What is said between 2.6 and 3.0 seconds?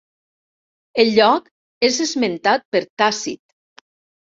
per